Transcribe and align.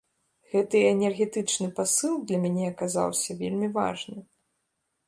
Гэты 0.53 0.79
энергетычны 0.93 1.67
пасыл 1.81 2.17
для 2.33 2.41
мяне 2.47 2.65
аказаўся 2.73 3.39
вельмі 3.45 3.67
важны. 3.79 4.19